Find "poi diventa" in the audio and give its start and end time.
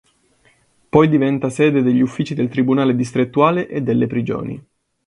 0.89-1.51